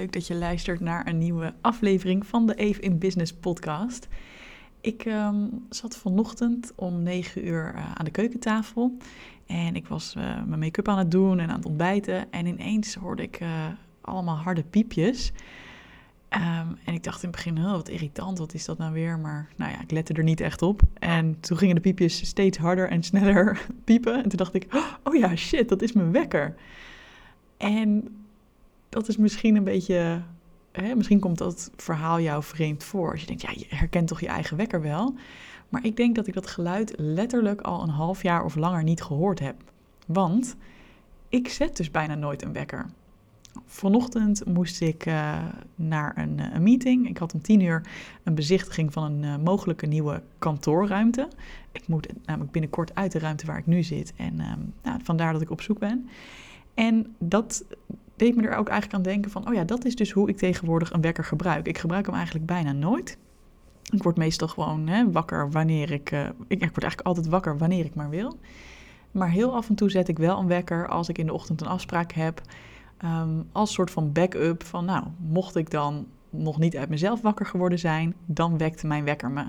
Leuk 0.00 0.12
dat 0.12 0.26
je 0.26 0.34
luistert 0.34 0.80
naar 0.80 1.06
een 1.06 1.18
nieuwe 1.18 1.54
aflevering 1.60 2.26
van 2.26 2.46
de 2.46 2.54
Eve 2.54 2.80
in 2.80 2.98
Business 2.98 3.32
podcast. 3.32 4.08
Ik 4.80 5.04
ehm, 5.04 5.48
zat 5.70 5.96
vanochtend 5.96 6.72
om 6.74 7.02
9 7.02 7.46
uur 7.46 7.72
uh, 7.74 7.92
aan 7.94 8.04
de 8.04 8.10
keukentafel 8.10 8.96
en 9.46 9.76
ik 9.76 9.86
was 9.86 10.14
uh, 10.18 10.22
mijn 10.22 10.58
make-up 10.58 10.88
aan 10.88 10.98
het 10.98 11.10
doen 11.10 11.38
en 11.38 11.48
aan 11.48 11.56
het 11.56 11.66
ontbijten. 11.66 12.32
En 12.32 12.46
ineens 12.46 12.94
hoorde 12.94 13.22
ik 13.22 13.40
uh, 13.40 13.48
allemaal 14.00 14.36
harde 14.36 14.62
piepjes. 14.62 15.32
Um, 16.30 16.78
en 16.84 16.94
ik 16.94 17.02
dacht 17.02 17.22
in 17.22 17.28
het 17.28 17.36
begin, 17.36 17.58
oh, 17.58 17.70
wat 17.70 17.88
irritant, 17.88 18.38
wat 18.38 18.54
is 18.54 18.64
dat 18.64 18.78
nou 18.78 18.92
weer? 18.92 19.18
Maar 19.18 19.48
nou 19.56 19.70
ja, 19.70 19.80
ik 19.80 19.90
lette 19.90 20.12
er 20.12 20.24
niet 20.24 20.40
echt 20.40 20.62
op. 20.62 20.82
En 20.98 21.40
toen 21.40 21.56
gingen 21.56 21.74
de 21.74 21.80
piepjes 21.80 22.26
steeds 22.26 22.58
harder 22.58 22.88
en 22.88 23.02
sneller 23.02 23.66
piepen. 23.84 24.14
En 24.22 24.28
toen 24.28 24.38
dacht 24.38 24.54
ik, 24.54 24.66
oh 25.02 25.14
ja, 25.14 25.36
shit, 25.36 25.68
dat 25.68 25.82
is 25.82 25.92
mijn 25.92 26.12
wekker. 26.12 26.54
En 27.56 28.08
dat 28.96 29.08
is 29.08 29.16
misschien 29.16 29.56
een 29.56 29.64
beetje. 29.64 30.22
Hè, 30.72 30.94
misschien 30.94 31.20
komt 31.20 31.38
dat 31.38 31.70
verhaal 31.76 32.20
jou 32.20 32.42
vreemd 32.42 32.84
voor. 32.84 33.10
Als 33.10 33.20
je 33.20 33.26
denkt, 33.26 33.42
ja, 33.42 33.50
je 33.54 33.66
herkent 33.68 34.08
toch 34.08 34.20
je 34.20 34.26
eigen 34.26 34.56
wekker 34.56 34.82
wel. 34.82 35.14
Maar 35.68 35.84
ik 35.84 35.96
denk 35.96 36.14
dat 36.14 36.26
ik 36.26 36.34
dat 36.34 36.46
geluid 36.46 36.94
letterlijk 36.96 37.60
al 37.60 37.82
een 37.82 37.88
half 37.88 38.22
jaar 38.22 38.44
of 38.44 38.54
langer 38.54 38.82
niet 38.82 39.02
gehoord 39.02 39.38
heb. 39.38 39.56
Want 40.06 40.56
ik 41.28 41.48
zet 41.48 41.76
dus 41.76 41.90
bijna 41.90 42.14
nooit 42.14 42.42
een 42.42 42.52
wekker. 42.52 42.86
Vanochtend 43.64 44.46
moest 44.46 44.80
ik 44.80 45.06
uh, 45.06 45.38
naar 45.74 46.18
een, 46.18 46.54
een, 46.54 46.62
meeting. 46.62 47.08
Ik 47.08 47.18
had 47.18 47.34
om 47.34 47.40
tien 47.40 47.60
uur 47.60 47.82
een 48.22 48.34
bezichtiging 48.34 48.92
van 48.92 49.02
een 49.02 49.22
uh, 49.22 49.36
mogelijke 49.44 49.86
nieuwe 49.86 50.22
kantoorruimte. 50.38 51.28
Ik 51.72 51.88
moet 51.88 52.08
namelijk 52.24 52.52
binnenkort 52.52 52.94
uit 52.94 53.12
de 53.12 53.18
ruimte 53.18 53.46
waar 53.46 53.58
ik 53.58 53.66
nu 53.66 53.82
zit. 53.82 54.12
En 54.16 54.34
uh, 54.34 54.52
nou, 54.82 55.00
vandaar 55.02 55.32
dat 55.32 55.42
ik 55.42 55.50
op 55.50 55.60
zoek 55.60 55.78
ben. 55.78 56.08
En 56.74 57.14
dat 57.18 57.64
deed 58.16 58.36
me 58.36 58.42
er 58.42 58.56
ook 58.56 58.68
eigenlijk 58.68 58.94
aan 58.94 59.12
denken 59.12 59.30
van, 59.30 59.48
oh 59.48 59.54
ja, 59.54 59.64
dat 59.64 59.84
is 59.84 59.96
dus 59.96 60.10
hoe 60.10 60.28
ik 60.28 60.36
tegenwoordig 60.36 60.92
een 60.92 61.00
wekker 61.00 61.24
gebruik. 61.24 61.66
Ik 61.66 61.78
gebruik 61.78 62.06
hem 62.06 62.14
eigenlijk 62.14 62.46
bijna 62.46 62.72
nooit. 62.72 63.18
Ik 63.90 64.02
word 64.02 64.16
meestal 64.16 64.48
gewoon 64.48 64.86
hè, 64.86 65.10
wakker 65.10 65.50
wanneer 65.50 65.90
ik, 65.90 66.10
uh, 66.10 66.20
ik, 66.48 66.58
word 66.58 66.82
eigenlijk 66.82 67.00
altijd 67.00 67.26
wakker 67.26 67.58
wanneer 67.58 67.84
ik 67.84 67.94
maar 67.94 68.10
wil. 68.10 68.38
Maar 69.10 69.30
heel 69.30 69.54
af 69.54 69.68
en 69.68 69.74
toe 69.74 69.90
zet 69.90 70.08
ik 70.08 70.18
wel 70.18 70.38
een 70.38 70.46
wekker 70.46 70.88
als 70.88 71.08
ik 71.08 71.18
in 71.18 71.26
de 71.26 71.32
ochtend 71.32 71.60
een 71.60 71.66
afspraak 71.66 72.12
heb. 72.12 72.40
Um, 73.04 73.48
als 73.52 73.72
soort 73.72 73.90
van 73.90 74.12
backup 74.12 74.64
van, 74.64 74.84
nou, 74.84 75.04
mocht 75.16 75.56
ik 75.56 75.70
dan 75.70 76.06
nog 76.30 76.58
niet 76.58 76.76
uit 76.76 76.88
mezelf 76.88 77.20
wakker 77.20 77.46
geworden 77.46 77.78
zijn, 77.78 78.14
dan 78.24 78.58
wekt 78.58 78.82
mijn 78.82 79.04
wekker 79.04 79.30
me. 79.30 79.44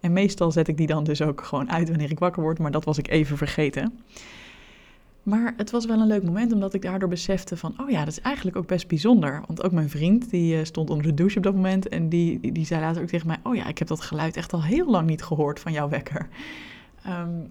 En 0.00 0.12
meestal 0.12 0.50
zet 0.50 0.68
ik 0.68 0.76
die 0.76 0.86
dan 0.86 1.04
dus 1.04 1.22
ook 1.22 1.44
gewoon 1.44 1.70
uit 1.70 1.88
wanneer 1.88 2.10
ik 2.10 2.18
wakker 2.18 2.42
word, 2.42 2.58
maar 2.58 2.70
dat 2.70 2.84
was 2.84 2.98
ik 2.98 3.08
even 3.08 3.36
vergeten. 3.36 3.98
Maar 5.22 5.54
het 5.56 5.70
was 5.70 5.86
wel 5.86 6.00
een 6.00 6.06
leuk 6.06 6.22
moment, 6.22 6.52
omdat 6.52 6.74
ik 6.74 6.82
daardoor 6.82 7.08
besefte 7.08 7.56
van, 7.56 7.74
oh 7.80 7.90
ja, 7.90 7.98
dat 7.98 8.08
is 8.08 8.20
eigenlijk 8.20 8.56
ook 8.56 8.66
best 8.66 8.88
bijzonder. 8.88 9.42
Want 9.46 9.62
ook 9.62 9.72
mijn 9.72 9.90
vriend, 9.90 10.30
die 10.30 10.56
uh, 10.56 10.64
stond 10.64 10.90
onder 10.90 11.06
de 11.06 11.14
douche 11.14 11.36
op 11.36 11.42
dat 11.42 11.54
moment 11.54 11.88
en 11.88 12.08
die, 12.08 12.52
die, 12.52 12.66
zei 12.66 12.80
later 12.80 13.02
ook 13.02 13.08
tegen 13.08 13.26
mij, 13.26 13.38
oh 13.42 13.54
ja, 13.54 13.66
ik 13.66 13.78
heb 13.78 13.88
dat 13.88 14.00
geluid 14.00 14.36
echt 14.36 14.52
al 14.52 14.62
heel 14.62 14.90
lang 14.90 15.06
niet 15.06 15.22
gehoord 15.22 15.60
van 15.60 15.72
jouw 15.72 15.88
wekker. 15.88 16.28
Um, 17.06 17.50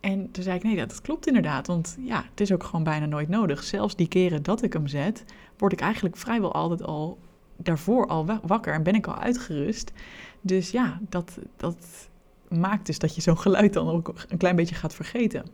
en 0.00 0.30
toen 0.30 0.42
zei 0.42 0.56
ik, 0.56 0.62
nee, 0.62 0.76
dat 0.76 1.00
klopt 1.00 1.26
inderdaad, 1.26 1.66
want 1.66 1.96
ja, 2.00 2.24
het 2.30 2.40
is 2.40 2.52
ook 2.52 2.62
gewoon 2.62 2.84
bijna 2.84 3.06
nooit 3.06 3.28
nodig. 3.28 3.62
Zelfs 3.62 3.96
die 3.96 4.08
keren 4.08 4.42
dat 4.42 4.62
ik 4.62 4.72
hem 4.72 4.86
zet, 4.86 5.24
word 5.56 5.72
ik 5.72 5.80
eigenlijk 5.80 6.16
vrijwel 6.16 6.52
altijd 6.52 6.82
al 6.82 7.18
daarvoor 7.56 8.06
al 8.06 8.26
wakker 8.42 8.74
en 8.74 8.82
ben 8.82 8.94
ik 8.94 9.06
al 9.06 9.18
uitgerust. 9.18 9.92
Dus 10.40 10.70
ja, 10.70 11.00
dat, 11.08 11.38
dat 11.56 12.08
maakt 12.48 12.86
dus 12.86 12.98
dat 12.98 13.14
je 13.14 13.20
zo'n 13.20 13.38
geluid 13.38 13.72
dan 13.72 13.88
ook 13.88 14.14
een 14.28 14.38
klein 14.38 14.56
beetje 14.56 14.74
gaat 14.74 14.94
vergeten. 14.94 15.44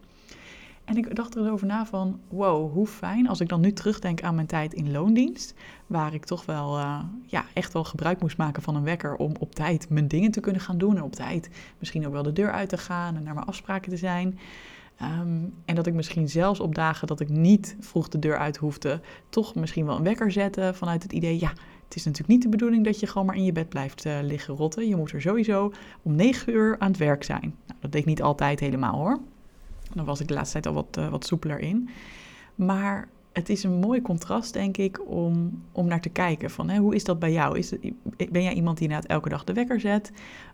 En 0.90 0.96
ik 0.96 1.14
dacht 1.14 1.36
erover 1.36 1.66
na 1.66 1.86
van, 1.86 2.20
wow, 2.28 2.72
hoe 2.72 2.86
fijn 2.86 3.28
als 3.28 3.40
ik 3.40 3.48
dan 3.48 3.60
nu 3.60 3.72
terugdenk 3.72 4.22
aan 4.22 4.34
mijn 4.34 4.46
tijd 4.46 4.74
in 4.74 4.90
loondienst, 4.90 5.54
waar 5.86 6.14
ik 6.14 6.24
toch 6.24 6.46
wel, 6.46 6.78
uh, 6.78 7.00
ja, 7.26 7.44
echt 7.54 7.72
wel 7.72 7.84
gebruik 7.84 8.20
moest 8.20 8.36
maken 8.36 8.62
van 8.62 8.76
een 8.76 8.82
wekker 8.82 9.16
om 9.16 9.32
op 9.38 9.54
tijd 9.54 9.88
mijn 9.88 10.08
dingen 10.08 10.30
te 10.30 10.40
kunnen 10.40 10.62
gaan 10.62 10.78
doen 10.78 10.96
en 10.96 11.02
op 11.02 11.12
tijd 11.12 11.50
misschien 11.78 12.06
ook 12.06 12.12
wel 12.12 12.22
de 12.22 12.32
deur 12.32 12.52
uit 12.52 12.68
te 12.68 12.78
gaan 12.78 13.16
en 13.16 13.22
naar 13.22 13.34
mijn 13.34 13.46
afspraken 13.46 13.90
te 13.90 13.96
zijn. 13.96 14.38
Um, 15.02 15.54
en 15.64 15.74
dat 15.74 15.86
ik 15.86 15.94
misschien 15.94 16.28
zelfs 16.28 16.60
op 16.60 16.74
dagen 16.74 17.06
dat 17.06 17.20
ik 17.20 17.28
niet 17.28 17.76
vroeg 17.80 18.08
de 18.08 18.18
deur 18.18 18.38
uit 18.38 18.56
hoefde, 18.56 19.00
toch 19.28 19.54
misschien 19.54 19.86
wel 19.86 19.96
een 19.96 20.02
wekker 20.02 20.32
zette 20.32 20.70
vanuit 20.74 21.02
het 21.02 21.12
idee, 21.12 21.40
ja, 21.40 21.52
het 21.84 21.96
is 21.96 22.04
natuurlijk 22.04 22.32
niet 22.32 22.42
de 22.42 22.48
bedoeling 22.48 22.84
dat 22.84 23.00
je 23.00 23.06
gewoon 23.06 23.26
maar 23.26 23.36
in 23.36 23.44
je 23.44 23.52
bed 23.52 23.68
blijft 23.68 24.06
uh, 24.06 24.18
liggen 24.22 24.54
rotten. 24.54 24.88
Je 24.88 24.96
moet 24.96 25.12
er 25.12 25.20
sowieso 25.20 25.72
om 26.02 26.14
negen 26.14 26.52
uur 26.52 26.76
aan 26.78 26.88
het 26.88 26.98
werk 26.98 27.24
zijn. 27.24 27.54
Nou, 27.66 27.80
dat 27.80 27.92
deed 27.92 28.00
ik 28.00 28.06
niet 28.06 28.22
altijd 28.22 28.60
helemaal 28.60 28.96
hoor. 28.96 29.20
Dan 29.94 30.04
was 30.04 30.20
ik 30.20 30.28
de 30.28 30.34
laatste 30.34 30.60
tijd 30.60 30.66
al 30.66 30.82
wat, 30.82 30.96
uh, 30.98 31.08
wat 31.08 31.26
soepeler 31.26 31.58
in. 31.58 31.88
Maar 32.54 33.08
het 33.32 33.48
is 33.48 33.64
een 33.64 33.78
mooi 33.78 34.02
contrast, 34.02 34.52
denk 34.52 34.76
ik, 34.76 35.10
om, 35.10 35.62
om 35.72 35.86
naar 35.86 36.00
te 36.00 36.08
kijken. 36.08 36.50
Van, 36.50 36.68
hè, 36.68 36.78
hoe 36.78 36.94
is 36.94 37.04
dat 37.04 37.18
bij 37.18 37.32
jou? 37.32 37.58
Is 37.58 37.74
ben 38.30 38.42
jij 38.42 38.52
iemand 38.52 38.78
die 38.78 38.86
inderdaad 38.88 39.10
elke 39.10 39.28
dag 39.28 39.44
de 39.44 39.52
wekker 39.52 39.80
zet? 39.80 40.12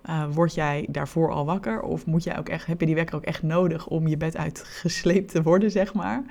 Uh, 0.09 0.25
word 0.35 0.55
jij 0.55 0.87
daarvoor 0.91 1.31
al 1.31 1.45
wakker? 1.45 1.83
Of 1.83 2.07
moet 2.07 2.25
jij 2.25 2.39
ook 2.39 2.49
echt, 2.49 2.67
heb 2.67 2.81
je 2.81 2.87
die 2.87 2.95
wekker 2.95 3.17
ook 3.17 3.25
echt 3.25 3.43
nodig 3.43 3.87
om 3.87 4.07
je 4.07 4.17
bed 4.17 4.37
uitgesleept 4.37 5.31
te 5.31 5.43
worden, 5.43 5.71
zeg 5.71 5.95
maar? 5.95 6.25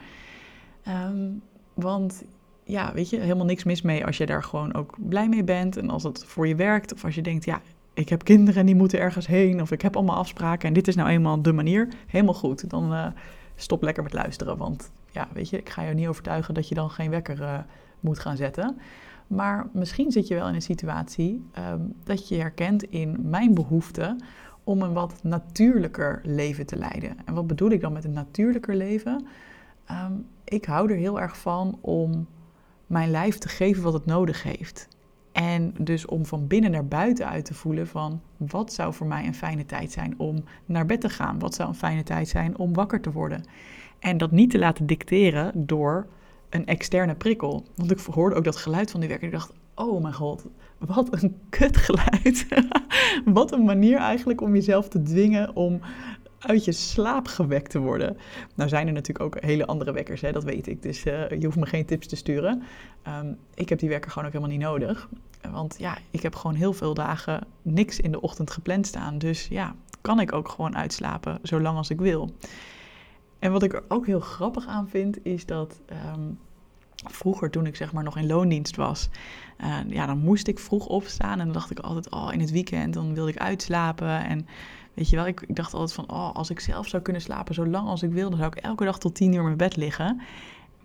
Um, 0.88 1.42
want 1.74 2.24
ja, 2.64 2.94
weet 2.94 3.10
je, 3.10 3.20
helemaal 3.20 3.46
niks 3.46 3.64
mis 3.64 3.82
mee 3.82 4.06
als 4.06 4.18
je 4.18 4.26
daar 4.26 4.44
gewoon 4.44 4.74
ook 4.74 4.96
blij 4.98 5.30
mee 5.30 5.44
bent. 5.44 5.78
En 5.78 5.90
als 5.90 6.04
het 6.04 6.26
voor 6.26 6.48
je 6.48 6.56
werkt. 6.56 6.94
Of 6.94 7.06
als 7.06 7.16
je 7.16 7.22
denkt, 7.22 7.46
ja, 7.46 7.62
ik 7.96 8.10
heb 8.10 8.24
kinderen 8.24 8.60
en 8.60 8.66
die 8.66 8.76
moeten 8.76 9.00
ergens 9.00 9.28
heen. 9.28 9.62
Of 9.62 9.72
ik 9.72 9.82
heb 9.82 9.96
allemaal 9.96 10.16
afspraken 10.16 10.68
en 10.68 10.74
dit 10.74 10.88
is 10.88 10.96
nou 10.96 11.10
eenmaal 11.10 11.42
de 11.42 11.54
manier. 11.54 11.88
Helemaal 12.08 12.34
goed. 12.34 12.70
Dan 12.70 12.94
uh, 12.94 13.08
stop 13.56 13.82
lekker 13.82 14.04
met 14.04 14.14
luisteren. 14.14 14.58
Want 14.58 14.92
ja, 15.12 15.28
weet 15.34 15.50
je, 15.50 15.58
ik 15.58 15.70
ga 15.70 15.82
je 15.82 15.94
niet 15.94 16.08
overtuigen 16.08 16.54
dat 16.54 16.68
je 16.68 16.76
dan 16.76 16.90
geen 16.90 17.10
wekker 17.10 17.40
uh, 17.40 17.58
moet 18.00 18.20
gaan 18.20 18.38
zetten. 18.38 18.78
Maar 19.28 19.68
misschien 19.74 20.12
zit 20.12 20.28
je 20.28 20.36
wel 20.36 20.48
in 20.48 20.54
een 20.54 20.62
situatie 20.62 21.50
um, 21.72 21.94
dat 22.04 22.28
je 22.28 22.36
herkent 22.36 22.84
in 22.84 23.18
mijn 23.22 23.54
behoefte 23.54 24.16
om 24.64 24.82
een 24.82 24.94
wat 24.94 25.20
natuurlijker 25.24 26.22
leven 26.24 26.66
te 26.66 26.78
leiden. 26.78 27.18
En 27.26 27.34
wat 27.34 27.48
bedoel 27.48 27.70
ik 27.70 27.82
dan 27.82 27.94
met 27.94 28.04
een 28.04 28.14
natuurlijker 28.14 28.76
leven? 28.76 29.26
Um, 29.92 30.26
ik 30.44 30.66
hou 30.66 30.92
er 30.92 30.98
heel 30.98 31.22
erg 31.22 31.38
van 31.38 31.78
om 31.82 32.28
mijn 32.88 33.12
lijf 33.12 33.38
te 33.38 33.48
geven 33.48 33.84
wat 33.84 33.94
het 33.94 34.06
nodig 34.06 34.44
heeft. 34.44 34.88
En 35.36 35.74
dus 35.80 36.06
om 36.06 36.26
van 36.26 36.48
binnen 36.48 36.72
naar 36.72 36.88
buiten 36.88 37.30
uit 37.30 37.46
te 37.46 37.54
voelen 37.54 37.88
van 37.88 38.22
wat 38.38 38.74
zou 38.74 38.94
voor 38.94 39.08
mij 39.08 39.26
een 39.26 39.36
fijne 39.36 39.66
tijd 39.66 39.92
zijn 39.92 40.14
om 40.18 40.44
naar 40.66 40.86
bed 40.86 41.02
te 41.02 41.10
gaan? 41.10 41.40
Wat 41.40 41.56
zou 41.56 41.70
een 41.70 41.76
fijne 41.76 42.04
tijd 42.04 42.28
zijn 42.28 42.58
om 42.58 42.74
wakker 42.74 43.02
te 43.02 43.12
worden? 43.12 43.44
En 44.00 44.18
dat 44.18 44.32
niet 44.32 44.50
te 44.50 44.60
laten 44.60 44.86
dicteren 44.86 45.66
door 45.66 46.08
een 46.50 46.66
externe 46.66 47.16
prikkel. 47.16 47.66
Want 47.76 47.92
ik 47.92 48.00
hoorde 48.00 48.36
ook 48.36 48.44
dat 48.44 48.56
geluid 48.56 48.92
van 48.92 49.00
die 49.00 49.10
wekker. 49.10 49.28
Ik 49.28 49.34
dacht, 49.34 49.54
oh 49.74 50.02
mijn 50.02 50.14
god, 50.14 50.46
wat 50.78 51.22
een 51.24 51.38
kutgeluid. 51.50 52.46
wat 53.26 53.52
een 53.52 53.66
manier 53.66 53.98
eigenlijk 53.98 54.42
om 54.42 54.54
jezelf 54.54 54.88
te 54.88 55.02
dwingen 55.02 55.56
om 55.56 55.80
uit 56.46 56.66
je 56.66 56.72
slaap 56.72 57.28
gewekt 57.28 57.70
te 57.70 57.80
worden. 57.80 58.18
Nou 58.56 58.70
zijn 58.70 58.88
er 58.88 58.94
natuurlijk 58.94 59.26
ook 59.26 59.44
hele 59.44 59.66
andere 59.66 59.92
wekkers, 59.92 60.22
hè, 60.22 60.32
dat 60.32 60.44
weet 60.44 60.68
ik. 60.68 60.82
Dus 60.82 61.06
uh, 61.06 61.30
je 61.30 61.46
hoeft 61.46 61.58
me 61.58 61.66
geen 61.66 61.86
tips 61.86 62.08
te 62.08 62.16
sturen. 62.16 62.64
Um, 63.08 63.38
ik 63.54 63.70
heb 63.70 63.80
die 63.80 63.90
wekker 63.90 64.12
gewoon 64.12 64.28
ook 64.28 64.34
helemaal 64.34 64.56
niet 64.56 64.66
nodig. 64.66 65.10
Want 65.52 65.76
ja, 65.78 65.98
ik 66.12 66.22
heb 66.22 66.36
gewoon 66.36 66.56
heel 66.56 66.74
veel 66.74 66.94
dagen 66.94 67.48
niks 67.62 68.00
in 68.00 68.12
de 68.12 68.22
ochtend 68.22 68.52
gepland 68.52 68.88
staan. 68.88 69.18
Dus 69.18 69.48
ja, 69.48 69.76
kan 70.02 70.20
ik 70.20 70.34
ook 70.34 70.50
gewoon 70.50 70.78
uitslapen 70.78 71.40
zolang 71.42 71.78
als 71.78 71.90
ik 71.90 72.00
wil. 72.00 72.36
En 73.40 73.52
wat 73.52 73.64
ik 73.64 73.74
er 73.74 73.84
ook 73.88 74.06
heel 74.06 74.20
grappig 74.20 74.68
aan 74.68 74.88
vind, 74.88 75.26
is 75.26 75.46
dat 75.46 75.82
um, 76.16 76.40
vroeger, 77.08 77.50
toen 77.50 77.66
ik 77.66 77.76
zeg 77.76 77.94
maar 77.94 78.04
nog 78.04 78.18
in 78.18 78.28
loondienst 78.28 78.76
was, 78.76 79.10
uh, 79.62 79.78
ja, 79.88 80.06
dan 80.06 80.18
moest 80.18 80.48
ik 80.48 80.60
vroeg 80.60 80.88
opstaan. 80.88 81.40
En 81.40 81.46
dan 81.46 81.54
dacht 81.54 81.72
ik 81.72 81.80
altijd, 81.80 82.10
oh, 82.10 82.30
in 82.32 82.40
het 82.40 82.52
weekend, 82.52 82.94
dan 82.94 83.14
wilde 83.14 83.32
ik 83.32 83.38
uitslapen. 83.38 84.26
En 84.26 84.48
weet 84.96 85.10
je 85.10 85.16
wel, 85.16 85.28
ik, 85.28 85.42
ik 85.42 85.56
dacht 85.56 85.74
altijd 85.74 85.94
van, 85.94 86.10
oh, 86.10 86.34
als 86.34 86.50
ik 86.50 86.60
zelf 86.60 86.88
zou 86.88 87.04
kunnen 87.04 87.22
slapen 87.22 87.54
zo 87.54 87.68
lang 87.68 87.88
als 87.88 88.04
ik 88.04 88.12
wil, 88.12 88.30
dan 88.30 88.40
zou 88.40 88.52
ik 88.56 88.64
elke 88.64 88.84
dag 88.84 89.00
tot 89.00 89.16
tien 89.16 89.32
uur 89.32 89.40
in 89.40 89.44
mijn 89.44 89.58
bed 89.58 89.76
liggen. 89.76 90.22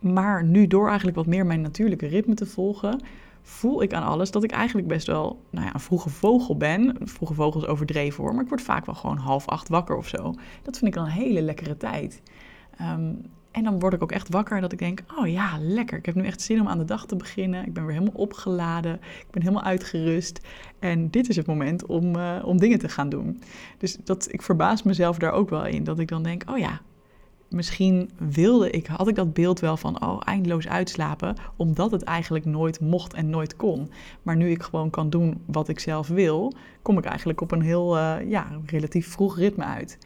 Maar 0.01 0.45
nu 0.45 0.67
door 0.67 0.87
eigenlijk 0.87 1.17
wat 1.17 1.27
meer 1.27 1.47
mijn 1.47 1.61
natuurlijke 1.61 2.07
ritme 2.07 2.35
te 2.35 2.47
volgen, 2.47 3.01
voel 3.43 3.83
ik 3.83 3.93
aan 3.93 4.03
alles 4.03 4.31
dat 4.31 4.45
ik 4.45 4.51
eigenlijk 4.51 4.89
best 4.89 5.07
wel 5.07 5.41
nou 5.51 5.67
ja, 5.67 5.75
een 5.75 5.81
vroege 5.81 6.11
vogel 6.11 6.57
ben. 6.57 6.97
Vroege 7.01 7.35
vogels 7.35 7.67
overdreven 7.67 8.23
hoor, 8.23 8.35
maar 8.35 8.43
ik 8.43 8.49
word 8.49 8.63
vaak 8.63 8.87
wel 8.87 8.95
gewoon 8.95 9.17
half 9.17 9.49
acht 9.49 9.69
wakker 9.69 9.97
of 9.97 10.09
zo. 10.09 10.35
Dat 10.63 10.79
vind 10.79 10.87
ik 10.87 10.95
dan 10.95 11.05
een 11.05 11.11
hele 11.11 11.43
lekkere 11.43 11.77
tijd. 11.77 12.23
Um, 12.81 13.23
en 13.51 13.65
dan 13.65 13.81
word 13.81 13.93
ik 13.93 14.03
ook 14.03 14.13
echt 14.13 14.29
wakker 14.29 14.61
dat 14.61 14.73
ik 14.73 14.79
denk, 14.79 15.01
oh 15.17 15.29
ja, 15.29 15.59
lekker. 15.61 15.99
Ik 15.99 16.07
heb 16.07 16.15
nu 16.15 16.25
echt 16.25 16.43
zin 16.43 16.61
om 16.61 16.69
aan 16.69 16.79
de 16.79 16.85
dag 16.85 17.07
te 17.07 17.17
beginnen. 17.17 17.67
Ik 17.67 17.73
ben 17.73 17.87
weer 17.87 17.95
helemaal 17.95 18.21
opgeladen. 18.21 18.95
Ik 18.95 19.31
ben 19.31 19.43
helemaal 19.43 19.65
uitgerust. 19.65 20.41
En 20.79 21.11
dit 21.11 21.29
is 21.29 21.37
het 21.37 21.47
moment 21.47 21.87
om, 21.87 22.17
uh, 22.17 22.43
om 22.45 22.59
dingen 22.59 22.79
te 22.79 22.89
gaan 22.89 23.09
doen. 23.09 23.43
Dus 23.79 23.97
dat, 24.05 24.33
ik 24.33 24.43
verbaas 24.43 24.83
mezelf 24.83 25.19
daar 25.19 25.33
ook 25.33 25.51
wel 25.51 25.67
in. 25.67 25.85
Dat 25.85 25.99
ik 25.99 26.09
dan 26.09 26.23
denk, 26.23 26.43
oh 26.51 26.59
ja, 26.59 26.81
misschien 27.49 28.11
wilde 28.19 28.71
ik, 28.71 28.87
had 28.87 29.09
ik 29.09 29.15
dat 29.15 29.33
beeld 29.33 29.61
wel 29.61 29.77
van, 29.77 30.03
oh, 30.03 30.21
eindeloos 30.25 30.69
uitslapen, 30.69 31.37
omdat 31.57 31.91
het 31.91 32.03
eigenlijk 32.03 32.45
nooit 32.45 32.81
mocht 32.81 33.15
en 33.15 33.31
nooit 33.31 33.57
kon. 33.57 33.91
Maar 34.23 34.37
nu 34.37 34.51
ik 34.51 34.63
gewoon 34.63 34.91
kan 34.91 35.11
doen 35.11 35.43
wat 35.47 35.69
ik 35.69 35.79
zelf 35.79 36.09
wil, 36.09 36.53
kom 36.83 36.99
ik 36.99 37.05
eigenlijk 37.05 37.41
op 37.41 37.53
een 37.53 37.63
heel, 37.63 37.97
uh, 37.97 38.17
ja, 38.29 38.47
relatief 38.67 39.09
vroeg 39.09 39.37
ritme 39.37 39.65
uit. 39.65 39.99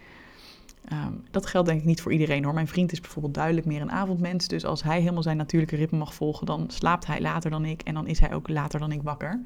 Ehm, 0.85 1.13
dat 1.31 1.47
geldt 1.47 1.69
denk 1.69 1.81
ik 1.81 1.87
niet 1.87 2.01
voor 2.01 2.13
iedereen 2.13 2.45
hoor. 2.45 2.55
Mijn 2.55 2.69
vriend 2.69 2.93
is 2.93 3.01
bijvoorbeeld 3.01 3.35
duidelijk 3.35 3.67
meer 3.67 3.81
een 3.81 3.91
avondmens. 3.91 4.49
Dus 4.49 4.65
als 4.65 4.83
hij 4.83 5.01
helemaal 5.01 5.23
zijn 5.23 5.37
natuurlijke 5.37 5.77
ritme 5.77 5.99
mag 5.99 6.15
volgen, 6.15 6.47
dan 6.47 6.65
slaapt 6.71 7.07
hij 7.07 7.21
later 7.21 7.51
dan 7.51 7.65
ik. 7.65 7.83
En 7.83 7.95
dan 7.95 8.07
is 8.07 8.21
hij 8.21 8.35
ook 8.35 8.49
later 8.49 8.81
dan 8.81 8.93
ik 8.93 9.03
wakker. 9.03 9.41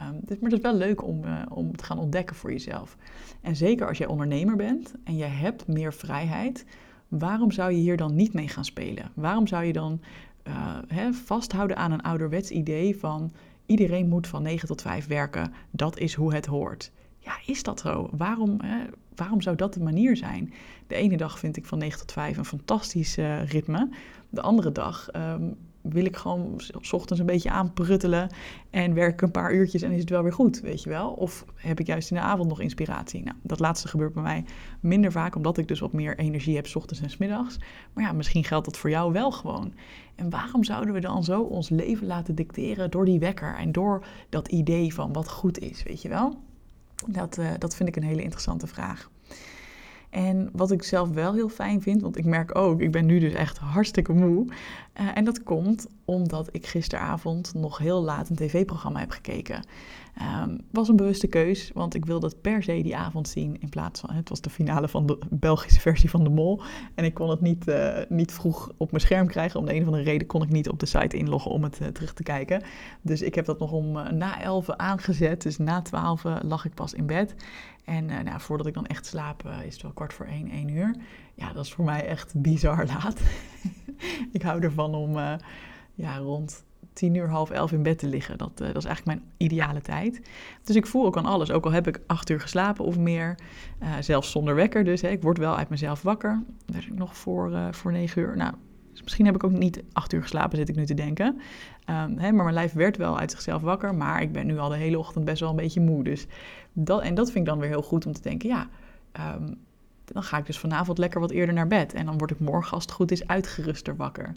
Um, 0.00 0.20
dus, 0.24 0.38
maar 0.38 0.50
het 0.50 0.58
is 0.58 0.70
wel 0.70 0.76
leuk 0.76 1.04
om, 1.04 1.24
uh, 1.24 1.42
om 1.48 1.76
te 1.76 1.84
gaan 1.84 1.98
ontdekken 1.98 2.36
voor 2.36 2.52
jezelf. 2.52 2.96
En 3.40 3.56
zeker 3.56 3.88
als 3.88 3.98
jij 3.98 4.06
ondernemer 4.06 4.56
bent 4.56 4.94
en 5.04 5.16
je 5.16 5.24
hebt 5.24 5.66
meer 5.66 5.94
vrijheid, 5.94 6.64
waarom 7.08 7.50
zou 7.50 7.72
je 7.72 7.78
hier 7.78 7.96
dan 7.96 8.14
niet 8.14 8.32
mee 8.32 8.48
gaan 8.48 8.64
spelen? 8.64 9.10
Waarom 9.14 9.46
zou 9.46 9.64
je 9.64 9.72
dan 9.72 10.00
hè, 10.88 11.12
vasthouden 11.12 11.76
aan 11.76 11.92
een 11.92 12.02
ouderwets 12.02 12.50
idee 12.50 12.98
van 12.98 13.32
iedereen 13.66 14.08
moet 14.08 14.26
van 14.26 14.42
9 14.42 14.68
tot 14.68 14.82
5 14.82 15.06
werken, 15.06 15.52
dat 15.70 15.98
is 15.98 16.14
hoe 16.14 16.34
het 16.34 16.46
hoort? 16.46 16.92
Ja, 17.26 17.38
is 17.46 17.62
dat 17.62 17.80
zo? 17.80 18.08
Waarom, 18.16 18.60
waarom 19.14 19.40
zou 19.40 19.56
dat 19.56 19.74
de 19.74 19.80
manier 19.80 20.16
zijn? 20.16 20.52
De 20.86 20.94
ene 20.94 21.16
dag 21.16 21.38
vind 21.38 21.56
ik 21.56 21.66
van 21.66 21.78
9 21.78 21.98
tot 21.98 22.12
5 22.12 22.36
een 22.36 22.44
fantastisch 22.44 23.18
uh, 23.18 23.44
ritme. 23.44 23.88
De 24.28 24.40
andere 24.40 24.72
dag 24.72 25.08
um, 25.16 25.56
wil 25.82 26.04
ik 26.04 26.16
gewoon 26.16 26.60
s 26.80 26.92
ochtends 26.92 27.20
een 27.20 27.26
beetje 27.26 27.50
aanpruttelen 27.50 28.28
en 28.70 28.94
werk 28.94 29.20
een 29.20 29.30
paar 29.30 29.54
uurtjes 29.54 29.82
en 29.82 29.92
is 29.92 30.00
het 30.00 30.10
wel 30.10 30.22
weer 30.22 30.32
goed, 30.32 30.60
weet 30.60 30.82
je 30.82 30.88
wel? 30.88 31.10
Of 31.10 31.44
heb 31.54 31.80
ik 31.80 31.86
juist 31.86 32.10
in 32.10 32.16
de 32.16 32.22
avond 32.22 32.48
nog 32.48 32.60
inspiratie? 32.60 33.22
Nou, 33.22 33.36
dat 33.42 33.60
laatste 33.60 33.88
gebeurt 33.88 34.12
bij 34.12 34.22
mij 34.22 34.44
minder 34.80 35.12
vaak, 35.12 35.34
omdat 35.36 35.58
ik 35.58 35.68
dus 35.68 35.80
wat 35.80 35.92
meer 35.92 36.18
energie 36.18 36.56
heb 36.56 36.66
s 36.66 36.76
ochtends 36.76 37.02
en 37.02 37.10
s 37.10 37.16
middags. 37.16 37.58
Maar 37.92 38.04
ja, 38.04 38.12
misschien 38.12 38.44
geldt 38.44 38.64
dat 38.64 38.76
voor 38.76 38.90
jou 38.90 39.12
wel 39.12 39.32
gewoon. 39.32 39.72
En 40.14 40.30
waarom 40.30 40.64
zouden 40.64 40.94
we 40.94 41.00
dan 41.00 41.24
zo 41.24 41.42
ons 41.42 41.68
leven 41.68 42.06
laten 42.06 42.34
dicteren 42.34 42.90
door 42.90 43.04
die 43.04 43.18
wekker 43.18 43.56
en 43.56 43.72
door 43.72 44.06
dat 44.28 44.48
idee 44.48 44.94
van 44.94 45.12
wat 45.12 45.28
goed 45.28 45.58
is, 45.58 45.82
weet 45.82 46.02
je 46.02 46.08
wel? 46.08 46.38
Dat, 47.06 47.38
uh, 47.38 47.50
dat 47.58 47.76
vind 47.76 47.88
ik 47.88 47.96
een 47.96 48.02
hele 48.02 48.22
interessante 48.22 48.66
vraag. 48.66 49.10
En 50.10 50.48
wat 50.52 50.70
ik 50.70 50.82
zelf 50.82 51.10
wel 51.10 51.34
heel 51.34 51.48
fijn 51.48 51.82
vind, 51.82 52.02
want 52.02 52.16
ik 52.16 52.24
merk 52.24 52.58
ook, 52.58 52.80
ik 52.80 52.92
ben 52.92 53.06
nu 53.06 53.18
dus 53.18 53.32
echt 53.32 53.58
hartstikke 53.58 54.12
moe. 54.12 54.46
Uh, 54.46 55.16
en 55.16 55.24
dat 55.24 55.42
komt 55.42 55.86
omdat 56.04 56.48
ik 56.52 56.66
gisteravond 56.66 57.54
nog 57.54 57.78
heel 57.78 58.02
laat 58.02 58.28
een 58.28 58.36
tv-programma 58.36 58.98
heb 58.98 59.10
gekeken. 59.10 59.64
Um, 60.22 60.60
was 60.70 60.88
een 60.88 60.96
bewuste 60.96 61.26
keus, 61.26 61.70
want 61.74 61.94
ik 61.94 62.04
wilde 62.04 62.26
het 62.26 62.40
per 62.40 62.62
se 62.62 62.82
die 62.82 62.96
avond 62.96 63.28
zien 63.28 63.60
in 63.60 63.68
plaats 63.68 64.00
van... 64.00 64.10
Het 64.10 64.28
was 64.28 64.40
de 64.40 64.50
finale 64.50 64.88
van 64.88 65.06
de 65.06 65.18
Belgische 65.30 65.80
versie 65.80 66.10
van 66.10 66.24
De 66.24 66.30
Mol. 66.30 66.60
En 66.94 67.04
ik 67.04 67.14
kon 67.14 67.30
het 67.30 67.40
niet, 67.40 67.68
uh, 67.68 67.98
niet 68.08 68.32
vroeg 68.32 68.72
op 68.76 68.90
mijn 68.90 69.02
scherm 69.02 69.26
krijgen. 69.26 69.60
Om 69.60 69.66
de 69.66 69.74
een 69.74 69.80
of 69.80 69.86
andere 69.86 70.04
reden 70.04 70.26
kon 70.26 70.42
ik 70.42 70.48
niet 70.48 70.68
op 70.68 70.78
de 70.78 70.86
site 70.86 71.16
inloggen 71.16 71.50
om 71.50 71.62
het 71.62 71.80
uh, 71.80 71.88
terug 71.88 72.12
te 72.12 72.22
kijken. 72.22 72.62
Dus 73.02 73.22
ik 73.22 73.34
heb 73.34 73.44
dat 73.44 73.58
nog 73.58 73.72
om 73.72 73.96
uh, 73.96 74.10
na 74.10 74.42
11 74.42 74.70
aangezet. 74.70 75.42
Dus 75.42 75.58
na 75.58 75.82
12 75.82 76.22
lag 76.42 76.64
ik 76.64 76.74
pas 76.74 76.94
in 76.94 77.06
bed. 77.06 77.34
En 77.84 78.06
nou, 78.06 78.40
voordat 78.40 78.66
ik 78.66 78.74
dan 78.74 78.86
echt 78.86 79.06
slaap 79.06 79.48
is 79.64 79.72
het 79.72 79.82
wel 79.82 79.92
kwart 79.92 80.12
voor 80.12 80.26
1, 80.26 80.50
1 80.50 80.68
uur. 80.68 80.96
Ja, 81.34 81.52
dat 81.52 81.64
is 81.64 81.72
voor 81.72 81.84
mij 81.84 82.06
echt 82.06 82.40
bizar 82.40 82.86
laat. 82.94 83.20
ik 84.32 84.42
hou 84.42 84.62
ervan 84.62 84.94
om 84.94 85.18
ja, 85.94 86.16
rond 86.16 86.64
tien 86.96 87.14
uur, 87.14 87.28
half 87.28 87.50
elf 87.50 87.72
in 87.72 87.82
bed 87.82 87.98
te 87.98 88.06
liggen. 88.06 88.38
Dat, 88.38 88.60
uh, 88.60 88.66
dat 88.66 88.76
is 88.76 88.84
eigenlijk 88.84 89.18
mijn 89.18 89.32
ideale 89.36 89.80
tijd. 89.80 90.20
Dus 90.64 90.76
ik 90.76 90.86
voel 90.86 91.06
ook 91.06 91.16
aan 91.16 91.26
alles. 91.26 91.50
Ook 91.50 91.64
al 91.64 91.72
heb 91.72 91.86
ik 91.86 92.00
acht 92.06 92.30
uur 92.30 92.40
geslapen 92.40 92.84
of 92.84 92.98
meer. 92.98 93.38
Uh, 93.82 93.88
zelfs 94.00 94.30
zonder 94.30 94.54
wekker 94.54 94.84
dus. 94.84 95.00
Hè. 95.00 95.08
Ik 95.08 95.22
word 95.22 95.38
wel 95.38 95.56
uit 95.56 95.68
mezelf 95.68 96.02
wakker. 96.02 96.42
Werd 96.66 96.86
ik 96.86 96.94
nog 96.94 97.16
voor, 97.16 97.50
uh, 97.50 97.66
voor 97.70 97.92
negen 97.92 98.22
uur. 98.22 98.36
Nou, 98.36 98.54
dus 98.92 99.02
misschien 99.02 99.26
heb 99.26 99.34
ik 99.34 99.44
ook 99.44 99.52
niet 99.52 99.82
acht 99.92 100.12
uur 100.12 100.22
geslapen, 100.22 100.58
zit 100.58 100.68
ik 100.68 100.76
nu 100.76 100.86
te 100.86 100.94
denken. 100.94 101.26
Um, 101.26 102.18
hè, 102.18 102.32
maar 102.32 102.44
mijn 102.44 102.54
lijf 102.54 102.72
werd 102.72 102.96
wel 102.96 103.18
uit 103.18 103.30
zichzelf 103.30 103.62
wakker. 103.62 103.94
Maar 103.94 104.22
ik 104.22 104.32
ben 104.32 104.46
nu 104.46 104.58
al 104.58 104.68
de 104.68 104.76
hele 104.76 104.98
ochtend 104.98 105.24
best 105.24 105.40
wel 105.40 105.50
een 105.50 105.56
beetje 105.56 105.80
moe. 105.80 106.04
Dus 106.04 106.26
dat, 106.72 107.02
en 107.02 107.14
dat 107.14 107.26
vind 107.30 107.38
ik 107.38 107.50
dan 107.50 107.58
weer 107.58 107.68
heel 107.68 107.82
goed 107.82 108.06
om 108.06 108.12
te 108.12 108.22
denken, 108.22 108.48
ja... 108.48 108.68
Um, 109.34 109.64
dan 110.12 110.22
ga 110.22 110.38
ik 110.38 110.46
dus 110.46 110.58
vanavond 110.58 110.98
lekker 110.98 111.20
wat 111.20 111.30
eerder 111.30 111.54
naar 111.54 111.66
bed. 111.66 111.94
En 111.94 112.06
dan 112.06 112.18
word 112.18 112.30
ik 112.30 112.40
morgen, 112.40 112.72
als 112.72 112.82
het 112.82 112.92
goed 112.92 113.10
is, 113.10 113.26
uitgeruster 113.26 113.96
wakker. 113.96 114.32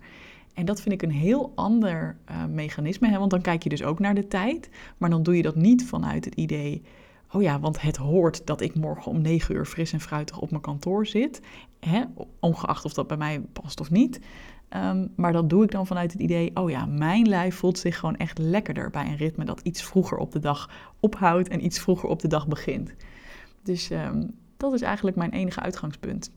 En 0.53 0.65
dat 0.65 0.81
vind 0.81 0.93
ik 0.93 1.01
een 1.01 1.15
heel 1.15 1.51
ander 1.55 2.17
uh, 2.31 2.45
mechanisme, 2.45 3.09
hè? 3.09 3.17
want 3.17 3.31
dan 3.31 3.41
kijk 3.41 3.63
je 3.63 3.69
dus 3.69 3.83
ook 3.83 3.99
naar 3.99 4.15
de 4.15 4.27
tijd, 4.27 4.69
maar 4.97 5.09
dan 5.09 5.23
doe 5.23 5.35
je 5.35 5.41
dat 5.41 5.55
niet 5.55 5.85
vanuit 5.85 6.25
het 6.25 6.35
idee, 6.35 6.81
oh 7.31 7.41
ja, 7.41 7.59
want 7.59 7.81
het 7.81 7.97
hoort 7.97 8.45
dat 8.45 8.61
ik 8.61 8.75
morgen 8.75 9.11
om 9.11 9.21
negen 9.21 9.55
uur 9.55 9.65
fris 9.65 9.93
en 9.93 9.99
fruitig 9.99 10.39
op 10.39 10.49
mijn 10.49 10.61
kantoor 10.61 11.05
zit, 11.05 11.41
hè? 11.79 12.03
ongeacht 12.39 12.85
of 12.85 12.93
dat 12.93 13.07
bij 13.07 13.17
mij 13.17 13.41
past 13.53 13.79
of 13.79 13.91
niet. 13.91 14.19
Um, 14.75 15.11
maar 15.15 15.31
dat 15.31 15.49
doe 15.49 15.63
ik 15.63 15.71
dan 15.71 15.87
vanuit 15.87 16.11
het 16.11 16.21
idee, 16.21 16.55
oh 16.55 16.69
ja, 16.69 16.85
mijn 16.85 17.27
lijf 17.27 17.55
voelt 17.55 17.77
zich 17.77 17.97
gewoon 17.97 18.17
echt 18.17 18.37
lekkerder 18.37 18.89
bij 18.89 19.05
een 19.05 19.17
ritme 19.17 19.45
dat 19.45 19.59
iets 19.63 19.83
vroeger 19.83 20.17
op 20.17 20.31
de 20.31 20.39
dag 20.39 20.69
ophoudt 20.99 21.47
en 21.47 21.65
iets 21.65 21.79
vroeger 21.79 22.09
op 22.09 22.21
de 22.21 22.27
dag 22.27 22.47
begint. 22.47 22.95
Dus 23.63 23.89
um, 23.89 24.35
dat 24.57 24.73
is 24.73 24.81
eigenlijk 24.81 25.17
mijn 25.17 25.31
enige 25.31 25.59
uitgangspunt. 25.59 26.31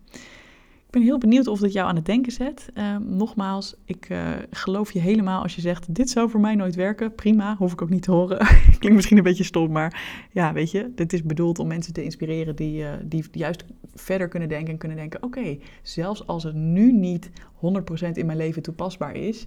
Ik 0.92 0.98
ben 0.98 1.06
heel 1.06 1.18
benieuwd 1.18 1.46
of 1.46 1.60
dat 1.60 1.72
jou 1.72 1.88
aan 1.88 1.96
het 1.96 2.04
denken 2.04 2.32
zet. 2.32 2.68
Uh, 2.74 2.96
nogmaals, 2.96 3.74
ik 3.84 4.08
uh, 4.08 4.30
geloof 4.50 4.92
je 4.92 4.98
helemaal 4.98 5.42
als 5.42 5.54
je 5.54 5.60
zegt: 5.60 5.94
Dit 5.94 6.10
zou 6.10 6.30
voor 6.30 6.40
mij 6.40 6.54
nooit 6.54 6.74
werken. 6.74 7.14
Prima, 7.14 7.56
hoef 7.56 7.72
ik 7.72 7.82
ook 7.82 7.90
niet 7.90 8.02
te 8.02 8.10
horen. 8.10 8.38
Klinkt 8.78 8.92
misschien 8.92 9.16
een 9.16 9.22
beetje 9.22 9.44
stom, 9.44 9.72
maar 9.72 10.02
ja, 10.30 10.52
weet 10.52 10.70
je, 10.70 10.92
dit 10.94 11.12
is 11.12 11.22
bedoeld 11.22 11.58
om 11.58 11.66
mensen 11.66 11.92
te 11.92 12.02
inspireren 12.02 12.56
die, 12.56 12.82
uh, 12.82 12.90
die 13.04 13.24
juist 13.30 13.64
verder 13.94 14.28
kunnen 14.28 14.48
denken 14.48 14.72
en 14.72 14.78
kunnen 14.78 14.96
denken: 14.96 15.22
Oké, 15.22 15.58
zelfs 15.82 16.26
als 16.26 16.42
het 16.42 16.54
nu 16.54 16.92
niet 16.92 17.30
100% 17.30 18.10
in 18.12 18.26
mijn 18.26 18.38
leven 18.38 18.62
toepasbaar 18.62 19.14
is, 19.14 19.46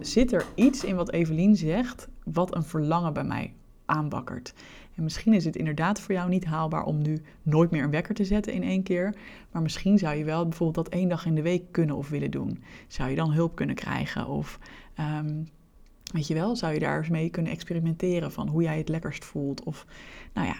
zit 0.00 0.32
er 0.32 0.44
iets 0.54 0.84
in 0.84 0.96
wat 0.96 1.12
Evelien 1.12 1.56
zegt, 1.56 2.08
wat 2.24 2.54
een 2.54 2.64
verlangen 2.64 3.12
bij 3.12 3.24
mij 3.24 3.52
En 4.94 5.02
misschien 5.02 5.32
is 5.32 5.44
het 5.44 5.56
inderdaad 5.56 6.00
voor 6.00 6.14
jou 6.14 6.28
niet 6.28 6.44
haalbaar 6.44 6.84
om 6.84 7.02
nu 7.02 7.22
nooit 7.42 7.70
meer 7.70 7.82
een 7.82 7.90
wekker 7.90 8.14
te 8.14 8.24
zetten 8.24 8.52
in 8.52 8.62
één 8.62 8.82
keer. 8.82 9.14
Maar 9.50 9.62
misschien 9.62 9.98
zou 9.98 10.16
je 10.16 10.24
wel 10.24 10.48
bijvoorbeeld 10.48 10.84
dat 10.84 10.94
één 10.94 11.08
dag 11.08 11.26
in 11.26 11.34
de 11.34 11.42
week 11.42 11.62
kunnen 11.70 11.96
of 11.96 12.08
willen 12.08 12.30
doen. 12.30 12.62
Zou 12.86 13.10
je 13.10 13.16
dan 13.16 13.32
hulp 13.32 13.54
kunnen 13.54 13.74
krijgen? 13.74 14.26
Of 14.26 14.58
um, 15.24 15.48
weet 16.12 16.26
je 16.26 16.34
wel, 16.34 16.56
zou 16.56 16.72
je 16.72 16.80
daar 16.80 16.98
eens 16.98 17.08
mee 17.08 17.30
kunnen 17.30 17.52
experimenteren 17.52 18.32
van 18.32 18.48
hoe 18.48 18.62
jij 18.62 18.78
het 18.78 18.88
lekkerst 18.88 19.24
voelt? 19.24 19.62
Of 19.64 19.86
nou 20.34 20.46
ja, 20.46 20.56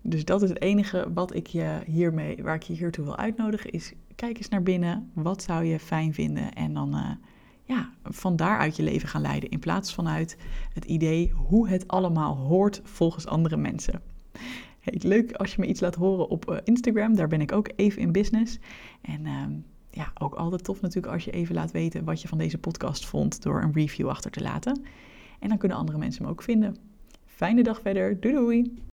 dus 0.00 0.24
dat 0.24 0.42
is 0.42 0.48
het 0.48 0.60
enige 0.60 1.12
wat 1.14 1.34
ik 1.34 1.46
je 1.46 1.80
hiermee, 1.86 2.42
waar 2.42 2.54
ik 2.54 2.62
je 2.62 2.72
hiertoe 2.72 3.04
wil 3.04 3.16
uitnodigen, 3.16 3.70
is 3.70 3.92
kijk 4.14 4.36
eens 4.36 4.48
naar 4.48 4.62
binnen. 4.62 5.10
Wat 5.14 5.42
zou 5.42 5.64
je 5.64 5.78
fijn 5.78 6.14
vinden? 6.14 6.52
En 6.52 6.74
dan. 6.74 6.94
Uh, 6.94 7.10
ja, 7.66 7.90
van 8.04 8.36
daaruit 8.36 8.76
je 8.76 8.82
leven 8.82 9.08
gaan 9.08 9.20
leiden. 9.20 9.50
In 9.50 9.58
plaats 9.58 9.94
vanuit 9.94 10.36
het 10.72 10.84
idee 10.84 11.32
hoe 11.32 11.68
het 11.68 11.88
allemaal 11.88 12.36
hoort 12.36 12.80
volgens 12.84 13.26
andere 13.26 13.56
mensen. 13.56 14.02
Hey, 14.80 15.00
leuk 15.02 15.32
als 15.32 15.54
je 15.54 15.60
me 15.60 15.66
iets 15.66 15.80
laat 15.80 15.94
horen 15.94 16.28
op 16.28 16.50
uh, 16.50 16.56
Instagram. 16.64 17.16
Daar 17.16 17.28
ben 17.28 17.40
ik 17.40 17.52
ook 17.52 17.70
even 17.76 18.02
in 18.02 18.12
business. 18.12 18.58
En 19.00 19.24
uh, 19.24 19.42
ja, 19.90 20.12
ook 20.18 20.34
altijd 20.34 20.64
tof 20.64 20.80
natuurlijk 20.80 21.12
als 21.12 21.24
je 21.24 21.30
even 21.30 21.54
laat 21.54 21.70
weten 21.70 22.04
wat 22.04 22.22
je 22.22 22.28
van 22.28 22.38
deze 22.38 22.58
podcast 22.58 23.06
vond 23.06 23.42
door 23.42 23.62
een 23.62 23.72
review 23.72 24.08
achter 24.08 24.30
te 24.30 24.42
laten. 24.42 24.82
En 25.38 25.48
dan 25.48 25.58
kunnen 25.58 25.78
andere 25.78 25.98
mensen 25.98 26.24
me 26.24 26.30
ook 26.30 26.42
vinden. 26.42 26.76
Fijne 27.24 27.62
dag 27.62 27.80
verder. 27.80 28.20
Doei 28.20 28.34
doei! 28.34 28.86